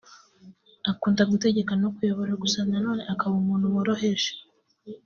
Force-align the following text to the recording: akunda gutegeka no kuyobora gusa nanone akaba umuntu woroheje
akunda 0.91 1.23
gutegeka 1.31 1.73
no 1.81 1.89
kuyobora 1.95 2.33
gusa 2.43 2.59
nanone 2.69 3.01
akaba 3.13 3.33
umuntu 3.41 3.73
woroheje 3.73 4.31